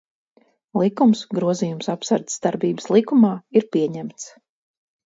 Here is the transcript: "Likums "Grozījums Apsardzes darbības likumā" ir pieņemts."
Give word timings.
"Likums 0.81 1.21
"Grozījums 1.39 1.91
Apsardzes 1.95 2.43
darbības 2.47 2.91
likumā" 2.97 3.35
ir 3.61 3.71
pieņemts." 3.77 4.33